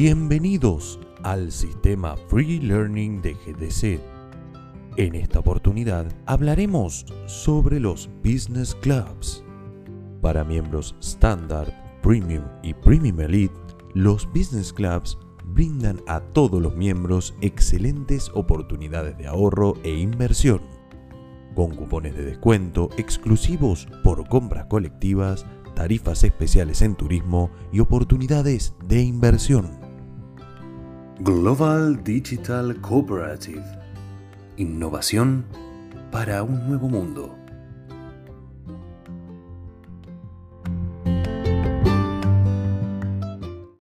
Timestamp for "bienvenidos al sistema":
0.00-2.16